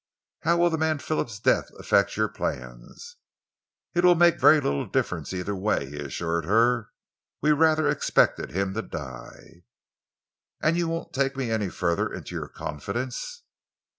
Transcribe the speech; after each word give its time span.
"How 0.39 0.57
will 0.57 0.71
the 0.71 0.79
man 0.79 0.97
Phillips' 0.97 1.39
death 1.39 1.69
affect 1.77 2.17
your 2.17 2.27
plans?" 2.27 3.17
"It 3.93 4.03
will 4.03 4.15
make 4.15 4.39
very 4.39 4.59
little 4.59 4.87
difference 4.87 5.31
either 5.31 5.55
way," 5.55 5.91
he 5.91 5.99
assured 5.99 6.43
her. 6.45 6.89
"We 7.39 7.51
rather 7.51 7.87
expected 7.87 8.49
him 8.49 8.73
to 8.73 8.81
die." 8.81 9.65
"And 10.59 10.75
you 10.75 10.87
won't 10.87 11.13
take 11.13 11.35
me 11.37 11.51
any 11.51 11.69
further 11.69 12.11
into 12.11 12.33
your 12.33 12.47
confidence?" 12.47 13.43